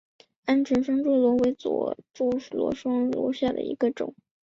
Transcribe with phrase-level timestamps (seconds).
[0.47, 4.15] 鹌鹑双珠螺为左锥螺科双珠螺属下的一个种。